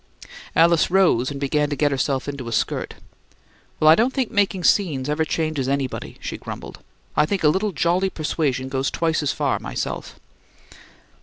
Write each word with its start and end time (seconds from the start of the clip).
Alice 0.55 0.89
rose 0.89 1.29
and 1.29 1.39
began 1.39 1.69
to 1.69 1.75
get 1.75 1.91
herself 1.91 2.27
into 2.27 2.47
a 2.47 2.51
skirt. 2.51 2.95
"Well, 3.79 3.87
I 3.87 3.93
don't 3.93 4.11
think 4.15 4.31
making 4.31 4.63
scenes 4.63 5.07
ever 5.07 5.23
changes 5.25 5.67
anybody," 5.69 6.17
she 6.19 6.39
grumbled. 6.39 6.79
"I 7.15 7.27
think 7.27 7.43
a 7.43 7.49
little 7.49 7.71
jolly 7.71 8.09
persuasion 8.09 8.67
goes 8.67 8.89
twice 8.89 9.21
as 9.21 9.31
far, 9.31 9.59
myself." 9.59 10.19